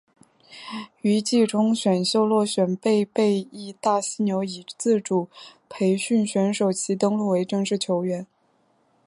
[1.03, 5.29] 于季中选秀落选被被义大犀牛以自主
[5.69, 8.25] 培训选手其登录为正式球员。